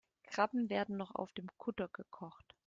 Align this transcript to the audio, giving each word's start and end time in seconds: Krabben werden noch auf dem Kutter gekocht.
Krabben 0.23 0.71
werden 0.71 0.97
noch 0.97 1.13
auf 1.13 1.31
dem 1.33 1.45
Kutter 1.59 1.87
gekocht. 1.87 2.55